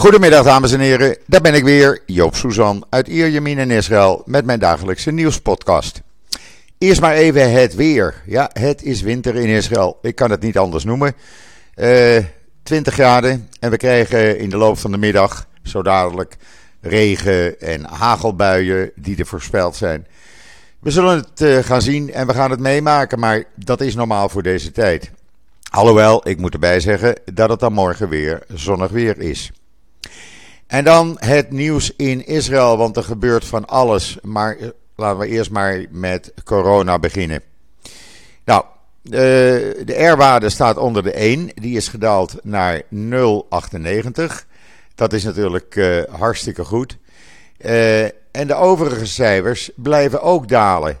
[0.00, 4.44] Goedemiddag dames en heren, daar ben ik weer, Joop Suzan uit Ierjemien in Israël met
[4.44, 6.02] mijn dagelijkse nieuwspodcast.
[6.78, 8.22] Eerst maar even het weer.
[8.26, 11.14] Ja, het is winter in Israël, ik kan het niet anders noemen.
[11.76, 12.24] Uh, eh,
[12.62, 16.36] 20 graden en we krijgen in de loop van de middag zo dadelijk
[16.80, 20.06] regen en hagelbuien die er voorspeld zijn.
[20.78, 24.28] We zullen het uh, gaan zien en we gaan het meemaken, maar dat is normaal
[24.28, 25.10] voor deze tijd.
[25.70, 29.50] Alhoewel, ik moet erbij zeggen dat het dan morgen weer zonnig weer is.
[30.70, 34.18] En dan het nieuws in Israël, want er gebeurt van alles.
[34.22, 37.42] Maar eh, laten we eerst maar met corona beginnen.
[38.44, 38.64] Nou,
[39.02, 41.50] de, de R-waarde staat onder de 1.
[41.54, 42.88] Die is gedaald naar 0,98.
[44.94, 46.96] Dat is natuurlijk uh, hartstikke goed.
[48.30, 50.98] En de overige cijfers blijven ook dalen.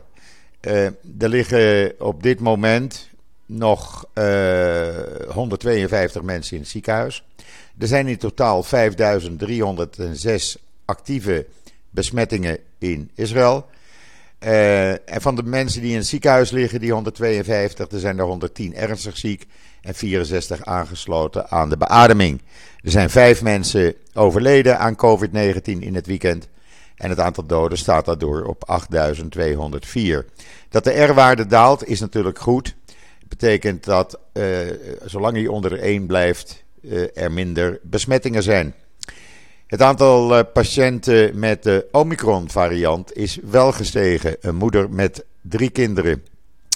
[0.60, 0.94] Er
[1.28, 3.08] liggen op dit moment
[3.46, 4.04] nog
[5.28, 7.24] 152 mensen in het ziekenhuis.
[7.80, 11.46] Er zijn in totaal 5306 actieve
[11.90, 13.66] besmettingen in Israël.
[14.40, 18.24] Uh, en van de mensen die in het ziekenhuis liggen, die 152, er zijn er
[18.24, 19.46] 110 ernstig ziek
[19.82, 22.40] en 64 aangesloten aan de beademing.
[22.82, 26.48] Er zijn vijf mensen overleden aan COVID-19 in het weekend.
[26.96, 30.26] En het aantal doden staat daardoor op 8204.
[30.68, 32.74] Dat de R-waarde daalt is natuurlijk goed.
[33.18, 34.58] Dat betekent dat uh,
[35.04, 36.64] zolang hij onder de 1 blijft,
[37.14, 38.74] er minder besmettingen zijn.
[39.70, 44.36] Het aantal uh, patiënten met de Omicron-variant is wel gestegen.
[44.40, 46.24] Een moeder met drie kinderen,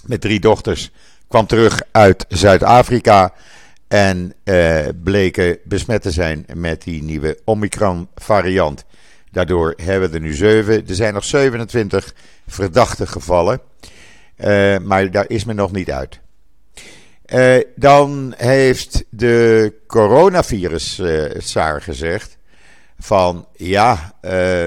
[0.06, 0.90] met drie dochters,
[1.28, 3.32] kwam terug uit Zuid-Afrika
[3.88, 8.84] en uh, bleken besmet te zijn met die nieuwe Omicron-variant.
[9.30, 10.88] Daardoor hebben we er nu zeven.
[10.88, 12.14] Er zijn nog 27
[12.46, 13.60] verdachte gevallen,
[14.36, 16.20] uh, maar daar is men nog niet uit.
[17.34, 22.38] Uh, dan heeft de coronavirus uh, SAR gezegd
[22.98, 24.66] van ja, uh,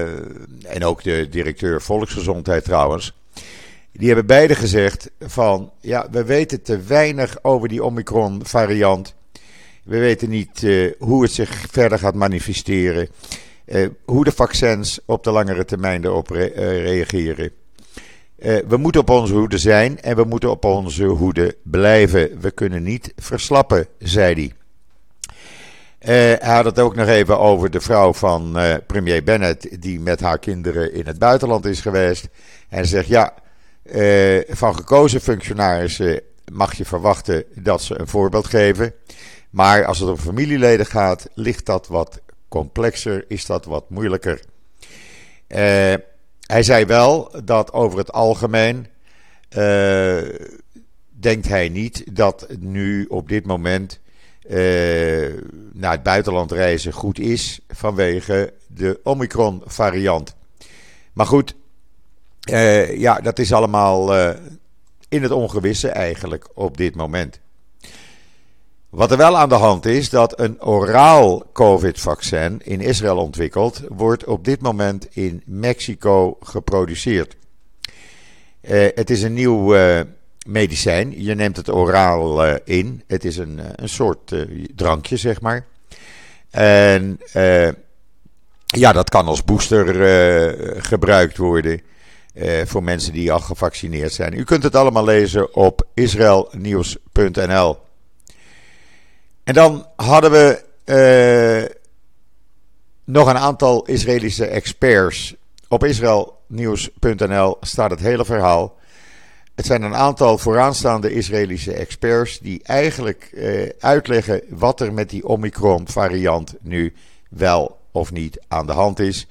[0.74, 3.12] en ook de directeur volksgezondheid trouwens,
[3.92, 9.14] die hebben beide gezegd van ja, we weten te weinig over die Omicron variant.
[9.84, 10.66] We weten niet
[10.98, 13.08] hoe het zich verder gaat manifesteren,
[14.04, 16.46] hoe de vaccins op de langere termijn erop re
[16.82, 17.50] reageren.
[18.38, 22.40] Uh, we moeten op onze hoede zijn en we moeten op onze hoede blijven.
[22.40, 24.52] We kunnen niet verslappen, zei hij.
[26.00, 30.00] Uh, hij had het ook nog even over de vrouw van uh, premier Bennett, die
[30.00, 32.28] met haar kinderen in het buitenland is geweest.
[32.68, 33.34] En zegt: Ja,
[34.48, 36.20] van gekozen functionarissen
[36.52, 38.94] mag je verwachten dat ze een voorbeeld geven.
[39.50, 44.40] Maar als het om familieleden gaat, ligt dat wat complexer, is dat wat moeilijker.
[46.48, 48.86] Hij zei wel dat over het algemeen
[49.56, 50.22] uh,
[51.08, 54.00] denkt hij niet dat nu op dit moment
[54.48, 55.34] uh,
[55.72, 60.34] naar het buitenland reizen goed is vanwege de Omicron variant.
[61.12, 61.54] Maar goed,
[62.50, 64.14] uh, ja, dat is allemaal
[65.08, 67.40] in het ongewisse eigenlijk op dit moment.
[68.90, 74.24] Wat er wel aan de hand is, dat een oraal COVID-vaccin in Israël ontwikkeld wordt
[74.24, 77.36] op dit moment in Mexico geproduceerd.
[78.62, 80.00] Uh, het is een nieuw uh,
[80.46, 81.22] medicijn.
[81.22, 83.02] Je neemt het oraal uh, in.
[83.06, 85.66] Het is een, een soort drankje, zeg maar.
[86.50, 87.20] En
[88.66, 89.86] ja, dat kan als booster
[90.82, 91.80] gebruikt worden
[92.64, 94.38] voor mensen die al gevaccineerd zijn.
[94.38, 97.87] U kunt het allemaal lezen op israelnieuws.nl.
[99.48, 101.76] En dan hadden we uh,
[103.04, 105.34] nog een aantal Israëlische experts.
[105.68, 108.76] Op israelnieuws.nl staat het hele verhaal.
[109.54, 115.28] Het zijn een aantal vooraanstaande Israëlische experts die eigenlijk uh, uitleggen wat er met die
[115.28, 116.94] Omicron-variant nu
[117.30, 119.26] wel of niet aan de hand is.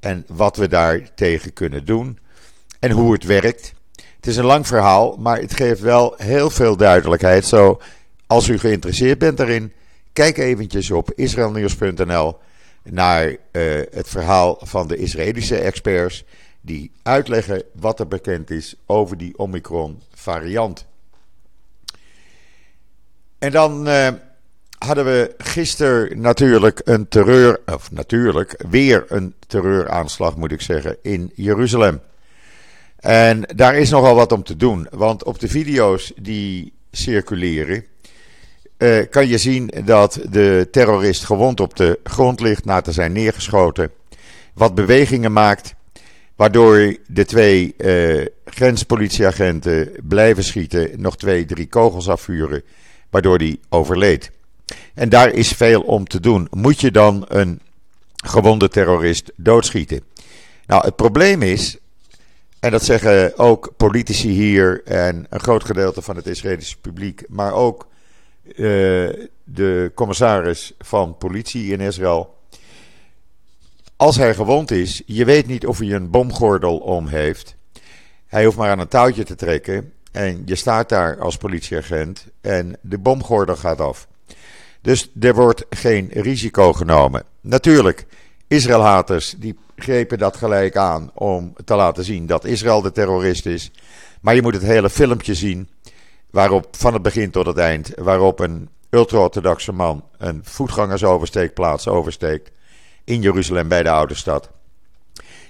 [0.00, 2.18] En wat we daar tegen kunnen doen.
[2.78, 3.74] En hoe het werkt.
[4.16, 7.46] Het is een lang verhaal, maar het geeft wel heel veel duidelijkheid.
[7.46, 7.80] Zo
[8.32, 9.72] als u geïnteresseerd bent daarin,
[10.12, 12.38] kijk eventjes op israelnieuws.nl
[12.82, 13.36] naar uh,
[13.90, 16.24] het verhaal van de Israëlische experts
[16.60, 20.86] die uitleggen wat er bekend is over die Omicron variant.
[23.38, 24.08] En dan uh,
[24.78, 31.32] hadden we gisteren natuurlijk een terreur, of natuurlijk weer een terreuraanslag moet ik zeggen, in
[31.34, 32.00] Jeruzalem.
[32.96, 37.84] En daar is nogal wat om te doen, want op de video's die circuleren,
[38.82, 43.12] uh, kan je zien dat de terrorist gewond op de grond ligt na te zijn
[43.12, 43.90] neergeschoten.
[44.54, 45.74] Wat bewegingen maakt,
[46.36, 52.62] waardoor de twee uh, grenspolitieagenten blijven schieten, nog twee, drie kogels afvuren,
[53.10, 54.30] waardoor die overleed.
[54.94, 56.48] En daar is veel om te doen.
[56.50, 57.60] Moet je dan een
[58.24, 60.00] gewonde terrorist doodschieten.
[60.66, 61.76] Nou, het probleem is,
[62.60, 67.52] en dat zeggen ook politici hier en een groot gedeelte van het Israëlische publiek, maar
[67.52, 67.90] ook
[69.44, 72.34] de commissaris van politie in Israël.
[73.96, 77.56] Als hij gewond is, je weet niet of hij een bomgordel om heeft.
[78.26, 82.76] Hij hoeft maar aan een touwtje te trekken en je staat daar als politieagent en
[82.80, 84.08] de bomgordel gaat af.
[84.80, 87.24] Dus er wordt geen risico genomen.
[87.40, 88.06] Natuurlijk,
[88.46, 93.70] Israëlhaters die grepen dat gelijk aan om te laten zien dat Israël de terrorist is.
[94.20, 95.68] Maar je moet het hele filmpje zien,
[96.32, 102.50] waarop van het begin tot het eind, waarop een ultra-orthodoxe man een voetgangersoversteekplaats oversteekt
[103.04, 104.50] in Jeruzalem bij de oude stad.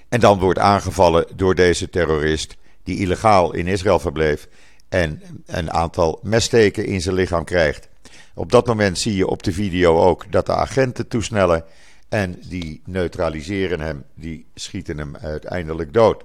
[0.09, 4.49] En dan wordt aangevallen door deze terrorist die illegaal in Israël verbleef
[4.89, 7.89] en een aantal messteken in zijn lichaam krijgt.
[8.35, 11.65] Op dat moment zie je op de video ook dat de agenten toesnellen
[12.09, 16.25] en die neutraliseren hem, die schieten hem uiteindelijk dood.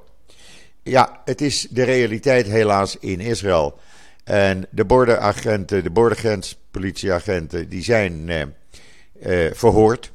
[0.83, 3.80] Ja, het is de realiteit helaas in Israël.
[4.28, 8.42] En de borderagenten, de bordergrenspolitieagenten, die zijn eh,
[9.20, 10.12] eh, verhoord.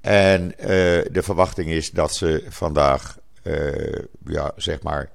[0.00, 0.68] En eh,
[1.12, 5.10] de verwachting is dat ze vandaag, eh, ja, zeg maar,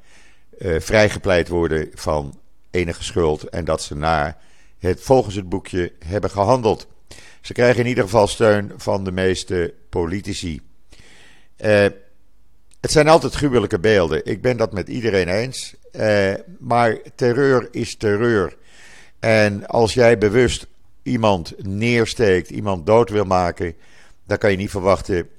[0.60, 2.40] uh, vrijgepleit worden van
[2.72, 3.44] enige schuld.
[3.44, 4.38] En dat ze naar
[4.80, 6.88] het, volgens het boekje hebben gehandeld.
[7.42, 10.62] Ze krijgen in ieder geval steun van de meeste politici.
[11.56, 14.26] Het zijn altijd gruwelijke beelden.
[14.26, 15.76] Ik ben dat met iedereen eens.
[16.00, 18.58] Uh, maar terreur is terreur.
[19.20, 20.68] En als jij bewust
[21.04, 23.76] iemand neersteekt, iemand dood wil maken,
[24.26, 25.30] dan kan je niet verwachten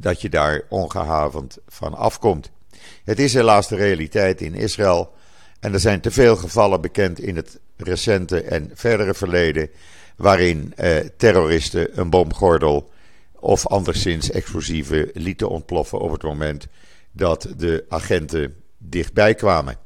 [0.00, 2.50] dat je daar ongehavend van afkomt.
[3.04, 5.12] Het is helaas de realiteit in Israël.
[5.60, 9.70] En er zijn te veel gevallen bekend in het recente en verdere verleden.
[10.16, 12.90] waarin eh, terroristen een bomgordel
[13.32, 16.66] of anderszins explosieven lieten ontploffen op het moment
[17.12, 19.76] dat de agenten dichtbij kwamen.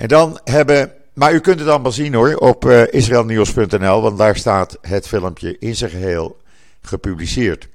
[0.00, 0.92] En dan hebben.
[1.14, 5.58] Maar u kunt het allemaal zien hoor op uh, israelnieuws.nl, want daar staat het filmpje
[5.58, 6.40] in zijn geheel
[6.80, 7.68] gepubliceerd.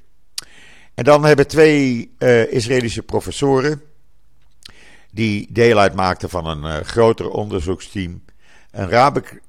[0.93, 3.81] En dan hebben twee uh, Israëlische professoren,
[5.11, 8.23] die deel uitmaakten van een uh, groter onderzoeksteam,
[8.71, 8.89] een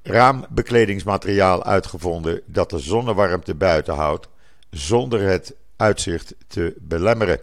[0.03, 4.27] raambekledingsmateriaal uitgevonden dat de zonnewarmte buiten houdt,
[4.69, 7.39] zonder het uitzicht te belemmeren.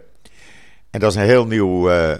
[0.89, 2.13] En dat is een heel nieuw uh,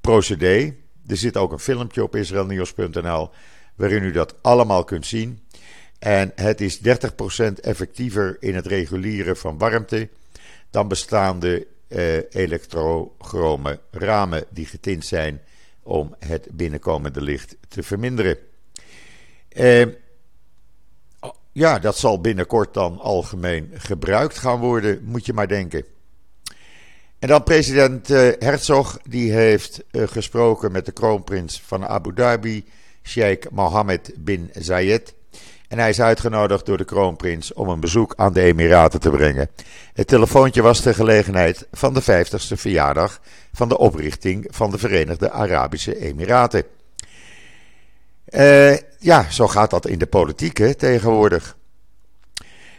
[0.00, 0.74] procedé.
[1.10, 3.30] Er zit ook een filmpje op israelnieuws.nl
[3.74, 5.40] waarin u dat allemaal kunt zien.
[5.98, 6.82] En het is 30%
[7.60, 10.08] effectiever in het reguleren van warmte
[10.70, 15.40] dan bestaande uh, elektrochrome ramen die getint zijn
[15.82, 18.38] om het binnenkomende licht te verminderen.
[19.56, 19.86] Uh,
[21.52, 25.84] ja, dat zal binnenkort dan algemeen gebruikt gaan worden, moet je maar denken.
[27.20, 32.64] En dan president uh, Herzog, die heeft uh, gesproken met de kroonprins van Abu Dhabi,
[33.02, 35.14] Sheikh Mohammed bin Zayed.
[35.68, 39.50] En hij is uitgenodigd door de kroonprins om een bezoek aan de Emiraten te brengen.
[39.94, 43.20] Het telefoontje was ter gelegenheid van de 50ste verjaardag
[43.52, 46.64] van de oprichting van de Verenigde Arabische Emiraten.
[48.28, 51.56] Uh, ja, zo gaat dat in de politiek tegenwoordig.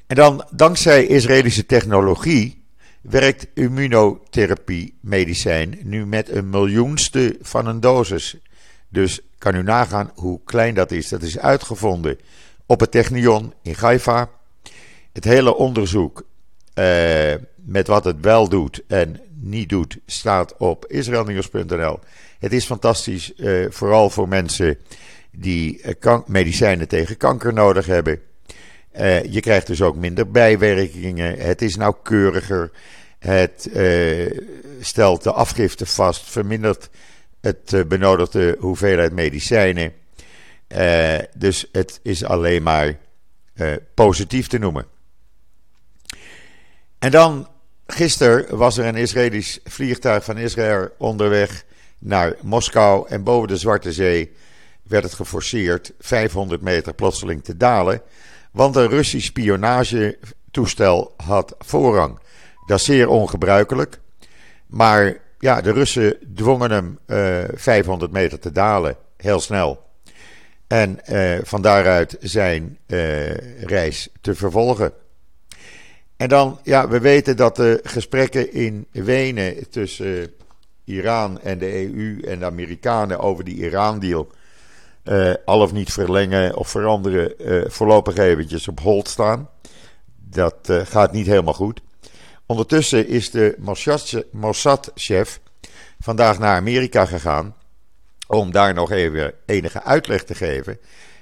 [0.07, 2.60] En dan, dankzij Israëlische technologie,
[3.01, 8.37] werkt immunotherapie medicijn nu met een miljoenste van een dosis.
[8.89, 11.09] Dus kan u nagaan hoe klein dat is.
[11.09, 12.17] Dat is uitgevonden
[12.65, 14.29] op het Technion in Haifa.
[15.13, 16.23] Het hele onderzoek
[16.75, 21.99] uh, met wat het wel doet en niet doet staat op israelnieuws.nl.
[22.39, 24.77] Het is fantastisch, uh, vooral voor mensen
[25.31, 28.21] die uh, medicijnen tegen kanker nodig hebben.
[29.29, 31.39] Je krijgt dus ook minder bijwerkingen.
[31.39, 32.71] Het is nauwkeuriger.
[33.19, 33.69] Het
[34.79, 36.89] stelt de afgifte vast, vermindert
[37.41, 39.93] het benodigde hoeveelheid medicijnen.
[41.37, 42.97] Dus het is alleen maar
[43.93, 44.85] positief te noemen.
[46.99, 47.47] En dan,
[47.87, 51.63] gisteren was er een Israëlisch vliegtuig van Israël onderweg
[51.99, 53.07] naar Moskou.
[53.09, 54.31] En boven de Zwarte Zee
[54.83, 58.01] werd het geforceerd 500 meter plotseling te dalen.
[58.51, 62.19] Want een Russisch spionagetoestel had voorrang.
[62.65, 63.99] Dat is zeer ongebruikelijk.
[64.67, 69.89] Maar ja, de Russen dwongen hem uh, eh, 500 meter te dalen, heel snel.
[70.67, 74.93] En uh, van daaruit zijn uh, reis te vervolgen.
[76.17, 80.33] En dan, ja, we weten dat de gesprekken in Wenen tussen
[80.83, 84.31] Iran en de EU en de Amerikanen over die Iran-deal.
[85.03, 87.33] Uh, al of niet verlengen of veranderen,
[87.71, 89.49] voorlopig eventjes op hold staan.
[90.29, 91.81] Dat gaat niet helemaal goed
[92.51, 93.55] Ondertussen is de
[94.31, 95.39] Mossad-chef
[95.99, 97.55] vandaag naar Amerika gegaan
[98.27, 100.79] om daar nog even enige uitleg te geven.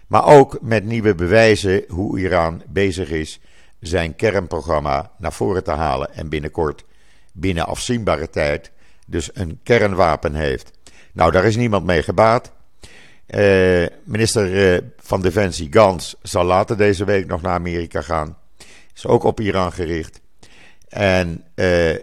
[0.08, 3.40] Maar ook met nieuwe bewijzen hoe Iran bezig is
[3.80, 6.14] zijn kernprogramma naar voren te halen.
[6.14, 6.84] En binnenkort,
[7.34, 8.72] binnen afzienbare tijd,
[9.06, 10.72] dus een kernwapen heeft.
[11.14, 12.52] Nou, daar is niemand mee gebaat.
[13.36, 18.38] Uh, minister uh, van Defensie Gans zal later deze week nog naar Amerika gaan.
[18.96, 20.22] Is ook op Iran gericht.
[20.88, 21.96] En uh,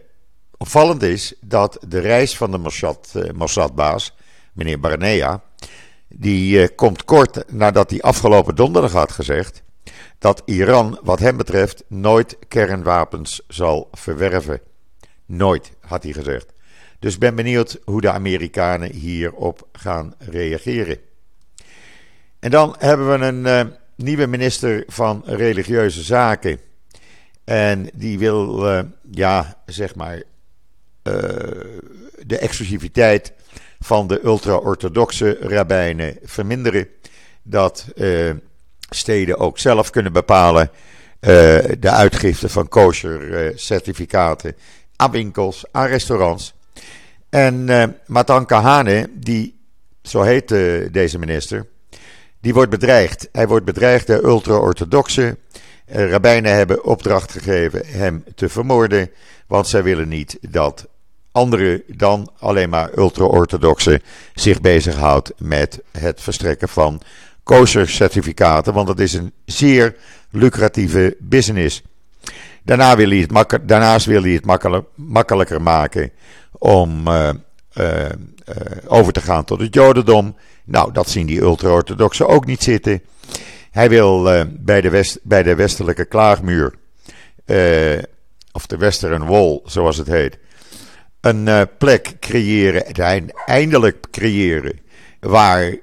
[0.56, 4.14] opvallend is dat de reis van de Mossad, Mossadbaas,
[4.52, 5.42] meneer Barnea,
[6.08, 9.62] die komt kort nadat hij afgelopen donderdag had gezegd
[10.18, 14.60] dat Iran, wat hem betreft, nooit kernwapens zal verwerven.
[15.26, 16.52] Nooit, had hij gezegd.
[16.98, 20.98] Dus ben benieuwd hoe de Amerikanen hierop gaan reageren.
[22.46, 26.60] En dan hebben we een uh, nieuwe minister van Religieuze Zaken.
[27.44, 30.22] En die wil, uh, ja, zeg maar, uh,
[32.26, 33.32] de exclusiviteit
[33.78, 36.88] van de ultra-orthodoxe rabbijnen verminderen.
[37.42, 37.86] Dat
[38.90, 40.70] steden ook zelf kunnen bepalen
[41.78, 44.56] de uitgifte van kosher certificaten
[44.96, 46.54] aan winkels, aan restaurants.
[47.28, 47.64] En
[48.06, 49.60] Matan Kahane, die,
[50.02, 50.48] zo heet
[50.92, 51.66] deze minister,
[52.40, 53.28] die wordt bedreigd.
[53.32, 55.38] Hij wordt bedreigd door ultra-orthodoxen.
[55.92, 59.10] Uh, rabbijnen hebben opdracht gegeven hem te vermoorden,
[59.46, 60.86] want zij willen niet dat
[61.32, 64.02] anderen dan alleen maar ultra-orthodoxen
[64.34, 67.02] zich bezighoudt met het verstrekken van
[67.42, 69.96] kosher-certificaten, want dat is een zeer
[70.30, 71.82] lucratieve business.
[72.62, 76.10] Daarna het daarnaast wil hij het makkelijker maken
[76.52, 77.28] om uh,
[77.74, 78.06] uh,
[78.86, 80.36] over te gaan tot het Jodendom.
[80.66, 83.02] Nou, dat zien die ultra-orthodoxen ook niet zitten.
[83.70, 86.74] Hij wil uh, bij, de west, bij de westelijke klaagmuur,
[87.46, 87.98] uh,
[88.52, 90.38] of de Western Wall, zoals het heet,
[91.20, 92.84] een uh, plek creëren,
[93.46, 94.80] eindelijk creëren,
[95.20, 95.76] waar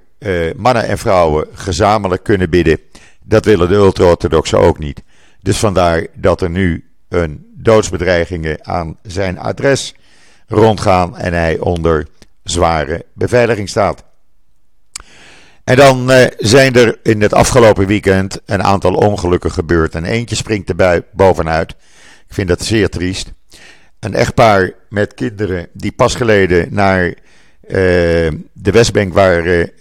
[0.55, 2.79] mannen en vrouwen gezamenlijk kunnen bidden.
[3.23, 5.03] Dat willen de ultra-orthodoxen ook niet.
[5.41, 9.95] Dus vandaar dat er nu een doodsbedreigingen aan zijn adres
[10.47, 12.07] rondgaan en hij onder
[12.43, 14.03] zware beveiliging staat.
[15.63, 19.95] En dan uh, zijn er in het afgelopen weekend een aantal ongelukken gebeurd.
[19.95, 21.69] En eentje springt erbij bovenuit.
[22.27, 23.33] Ik vind dat zeer triest.
[23.99, 27.13] Een echtpaar met kinderen die pas geleden naar uh,
[28.53, 29.71] de Westbank waren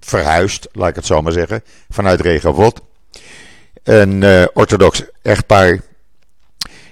[0.00, 2.80] verhuisd, laat ik het zo maar zeggen, vanuit Regovot.
[3.82, 5.80] Een uh, orthodox echtpaar.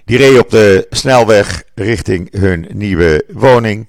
[0.05, 3.87] Die reed op de snelweg richting hun nieuwe woning.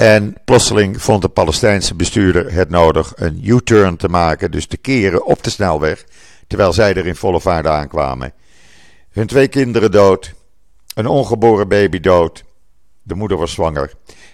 [0.00, 5.24] En plotseling vond de Palestijnse bestuurder het nodig een U-turn te maken, dus te keren
[5.24, 6.04] op de snelweg,
[6.46, 8.32] terwijl zij er in volle vaart aankwamen.
[9.10, 10.34] Hun twee kinderen dood,
[10.94, 12.44] een ongeboren baby dood,
[13.02, 13.92] de moeder was zwanger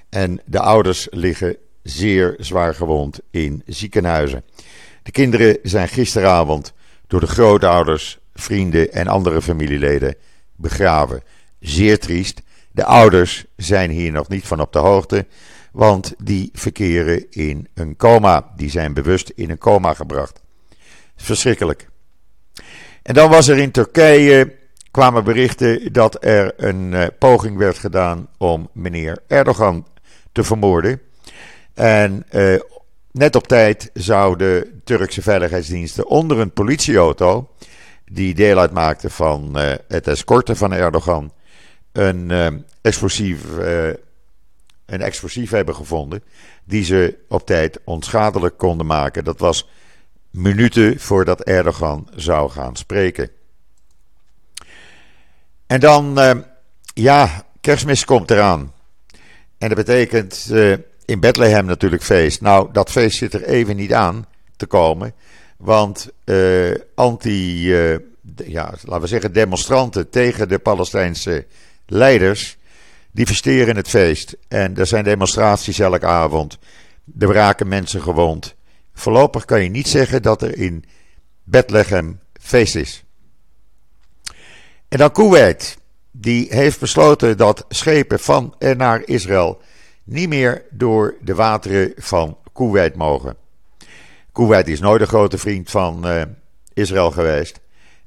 [0.09, 4.45] en de ouders liggen zeer zwaar gewond in ziekenhuizen.
[5.03, 6.73] De kinderen zijn gisteravond
[7.07, 10.15] door de grootouders, vrienden en andere familieleden
[10.57, 11.23] begraven.
[11.61, 12.43] Zeer triest.
[12.73, 15.27] De ouders zijn hier nog niet van op de hoogte
[15.77, 18.53] want die verkeren in een coma.
[18.57, 20.41] Die zijn bewust in een coma gebracht.
[21.17, 21.89] Verschrikkelijk.
[23.03, 24.55] En dan was er in Turkije,
[24.91, 29.87] kwamen berichten dat er een uh, poging werd gedaan om meneer Erdogan
[30.33, 31.01] te vermoorden.
[31.75, 32.61] En uh,
[33.11, 37.49] net op tijd zouden Turkse veiligheidsdiensten onder een politieauto,
[38.05, 41.33] die deel uitmaakte van uh, het escorten van Erdogan,
[41.93, 43.41] een explosief
[44.87, 46.23] een explosief hebben gevonden.
[46.65, 49.25] Die ze op tijd onschadelijk konden maken.
[49.25, 49.69] Dat was
[50.31, 53.31] minuten voordat Erdogan zou gaan spreken.
[55.67, 56.31] En dan, uh,
[56.95, 58.73] ja, kerstmis komt eraan.
[59.59, 62.41] En dat betekent uh, in Bethlehem natuurlijk feest.
[62.41, 64.27] Nou, dat feest zit er even niet aan
[64.57, 65.15] te komen.
[65.57, 67.69] Want uh, anti,
[68.45, 71.47] ja, laten we zeggen, demonstranten tegen de Palestijnse
[71.87, 72.56] leiders
[73.17, 74.37] die versteren het feest.
[74.49, 76.59] En er zijn demonstraties elke avond.
[77.19, 78.55] Er raken mensen gewond.
[78.95, 80.85] Voorlopig kan je niet zeggen dat er in
[81.45, 83.05] Bethlehem feest is.
[84.89, 85.79] En dan Kuwait.
[86.11, 89.61] Die heeft besloten dat schepen van en naar Israël
[90.05, 93.37] niet meer door de wateren van Kuwait mogen.
[94.33, 96.23] Kuwait is nooit een grote vriend van uh,
[96.75, 97.61] Israël geweest.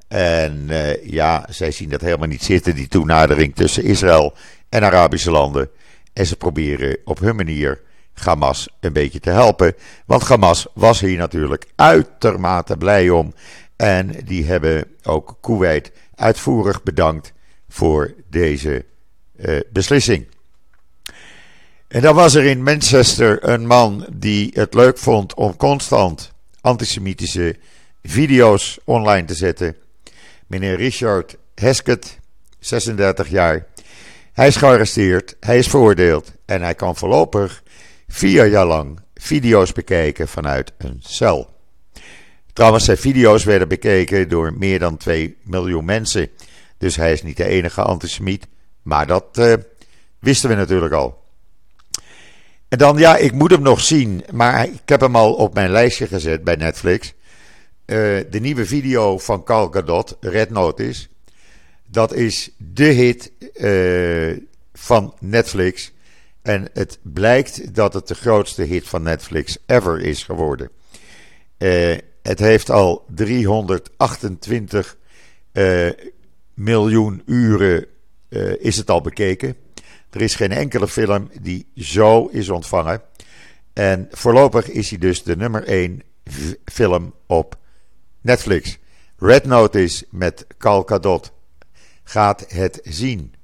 [0.08, 4.34] En uh, ja, zij zien dat helemaal niet zitten, die toenadering tussen Israël
[4.70, 5.70] en Arabische landen.
[6.12, 7.80] En ze proberen op hun manier
[8.14, 9.74] Hamas een beetje te helpen.
[10.06, 13.34] Want Hamas was hier natuurlijk uitermate blij om.
[13.76, 17.32] En die hebben ook Kuwait uitvoerig bedankt
[17.68, 18.84] voor deze
[19.36, 20.26] uh, beslissing.
[21.88, 27.56] En dan was er in Manchester een man die het leuk vond om constant antisemitische
[28.02, 29.76] video's online te zetten.
[30.46, 32.18] Meneer Richard Heskett,
[32.58, 33.66] 36 jaar.
[34.40, 37.62] Hij is gearresteerd, hij is veroordeeld en hij kan voorlopig
[38.08, 41.50] vier jaar lang video's bekijken vanuit een cel.
[42.52, 46.28] Trouwens, zijn video's werden bekeken door meer dan 2 miljoen mensen.
[46.78, 48.46] Dus hij is niet de enige antisemiet,
[48.82, 49.54] maar dat uh,
[50.18, 51.22] wisten we natuurlijk al.
[52.68, 55.70] En dan, ja, ik moet hem nog zien, maar ik heb hem al op mijn
[55.70, 57.12] lijstje gezet bij Netflix.
[57.86, 57.96] Uh,
[58.30, 61.09] de nieuwe video van Carl Gadot, Red Notice.
[61.90, 64.36] Dat is de hit uh,
[64.72, 65.92] van Netflix.
[66.42, 70.70] En het blijkt dat het de grootste hit van Netflix ever is geworden.
[71.58, 74.96] Uh, het heeft al 328
[76.54, 77.86] miljoen uren
[78.58, 79.56] is het al bekeken.
[80.10, 83.02] Er is geen enkele film die zo is ontvangen.
[83.72, 86.02] En voorlopig is hij dus de nummer 1
[86.64, 87.58] film op
[88.20, 88.78] Netflix.
[89.18, 91.32] Red Notice met Cal Gadot
[92.10, 93.34] gaat het zien.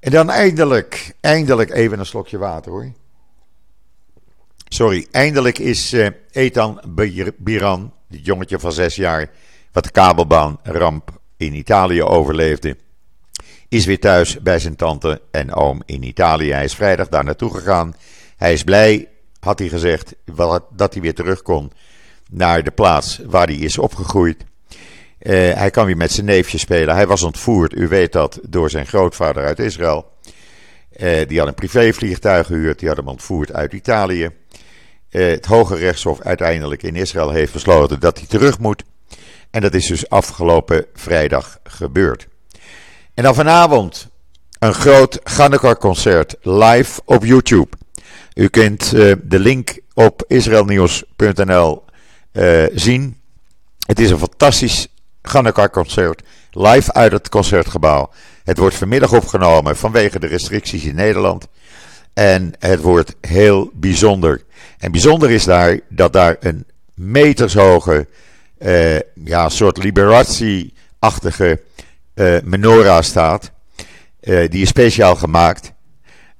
[0.00, 2.92] En dan eindelijk, eindelijk even een slokje water hoor.
[4.68, 6.80] Sorry, eindelijk is uh, Ethan
[7.36, 9.30] Biran, dit jongetje van zes jaar,
[9.72, 12.76] wat de kabelbaanramp in Italië overleefde,
[13.68, 16.52] is weer thuis bij zijn tante en oom in Italië.
[16.52, 17.94] Hij is vrijdag daar naartoe gegaan.
[18.36, 19.08] Hij is blij,
[19.40, 20.14] had hij gezegd,
[20.70, 21.72] dat hij weer terug kon
[22.30, 24.44] naar de plaats waar hij is opgegroeid.
[25.24, 26.94] Uh, hij kan weer met zijn neefje spelen.
[26.94, 30.12] Hij was ontvoerd, u weet dat, door zijn grootvader uit Israël.
[30.96, 34.30] Uh, die had een privévliegtuig gehuurd, die had hem ontvoerd uit Italië.
[35.10, 38.84] Uh, het Hoge Rechtshof uiteindelijk in Israël heeft besloten dat hij terug moet.
[39.50, 42.28] En dat is dus afgelopen vrijdag gebeurd.
[43.14, 44.08] En dan vanavond
[44.58, 47.76] een groot Ganekar-concert live op YouTube.
[48.34, 51.84] U kunt de link op israelnieuws.nl
[52.74, 53.20] zien.
[53.86, 54.88] Het is een fantastisch
[55.28, 58.10] Ganekar-concert live uit het concertgebouw.
[58.44, 61.46] Het wordt vanmiddag opgenomen vanwege de restricties in Nederland.
[62.12, 64.42] En het wordt heel bijzonder.
[64.78, 68.06] En bijzonder is daar dat daar een metershoge,
[68.58, 71.60] uh, ja, soort liberatie-achtige
[72.14, 73.50] uh, menorah staat.
[74.20, 75.72] Uh, die is speciaal gemaakt.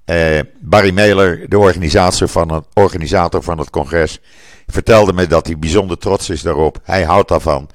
[0.07, 4.21] Uh, Barry Mailer, de organisator van, het, organisator van het congres,
[4.67, 6.79] vertelde me dat hij bijzonder trots is daarop.
[6.83, 7.71] Hij houdt daarvan.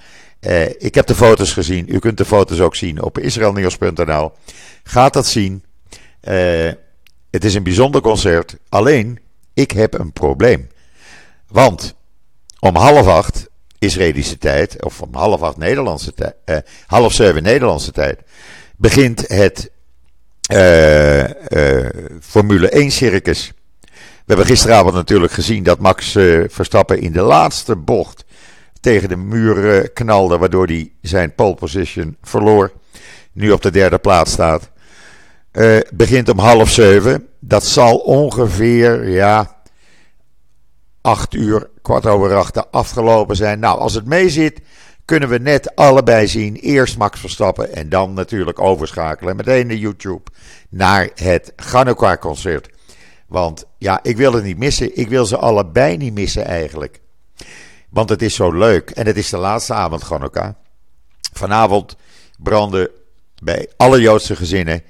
[0.78, 1.86] Ik heb de foto's gezien.
[1.90, 4.32] U kunt de foto's ook zien op israelnieuws.nl.
[4.84, 5.64] Gaat dat zien.
[7.30, 8.56] het is een bijzonder concert.
[8.70, 9.20] Alleen,
[9.54, 10.70] ik heb een probleem.
[11.48, 11.96] Want
[12.60, 13.50] om half acht
[13.80, 18.20] Israëlische tijd, of om half acht Nederlandse tijd, eh, half zeven Nederlandse tijd,
[18.78, 19.72] begint het
[22.22, 23.52] Formule 1 circus.
[23.84, 26.12] We hebben gisteravond natuurlijk gezien dat Max
[26.48, 28.24] Verstappen in de laatste bocht
[28.80, 32.72] tegen de muur knalde, waardoor hij zijn pole position verloor.
[33.32, 34.70] Nu op de derde plaats staat.
[35.94, 37.28] begint om half zeven.
[37.40, 39.60] Dat zal ongeveer, ja,
[41.02, 43.60] acht uur, kwart over acht afgelopen zijn.
[43.60, 44.62] Nou, als het meezit,
[45.06, 46.56] kunnen we net allebei zien.
[46.56, 50.32] Eerst Max Verstappen en dan natuurlijk overschakelen meteen naar YouTube
[50.70, 52.70] naar het Hanukkah-concert.
[53.28, 54.98] Want ja, ik wil het niet missen.
[54.98, 57.00] Ik wil ze allebei niet missen eigenlijk.
[57.90, 58.90] Want het is zo leuk.
[58.90, 60.54] En het is de laatste avond Hanukkah.
[61.34, 61.96] Vanavond
[62.38, 62.90] branden
[63.44, 64.84] bij alle Joodse gezinnen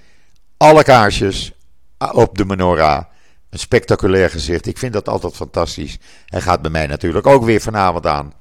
[0.59, 1.51] alle kaarsjes
[1.97, 3.03] op de menorah.
[3.49, 4.67] Een spectaculair gezicht.
[4.67, 5.97] Ik vind dat altijd fantastisch.
[6.25, 8.33] Hij gaat bij mij natuurlijk ook weer vanavond aan.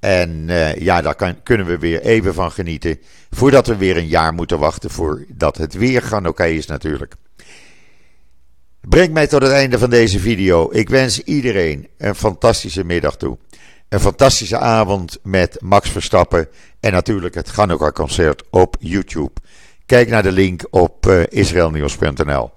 [0.00, 3.00] En uh, ja, daar kunnen we weer even van genieten.
[3.30, 7.14] Voordat we weer een jaar moeten wachten voordat het weer gaan oké is natuurlijk.
[8.80, 10.68] Breng mij tot het einde van deze video.
[10.72, 13.38] Ik wens iedereen een fantastische middag toe.
[13.88, 16.48] Een fantastische avond met Max Verstappen
[16.80, 19.32] en natuurlijk het Hanukkah concert op YouTube.
[19.86, 22.50] Kijk naar de link op uh, israelnieuws.nl.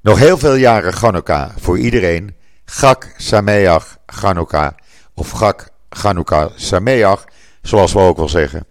[0.00, 2.34] Nog heel veel jaren Chanukah voor iedereen.
[2.64, 4.72] Gak Sameach Chanukah.
[5.14, 7.24] Of Gak Chanukah Sameach,
[7.62, 8.66] zoals we ook wel zeggen.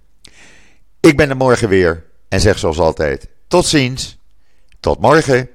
[1.00, 4.18] Ik ben er morgen weer en zeg zoals altijd: tot ziens,
[4.80, 5.50] tot morgen.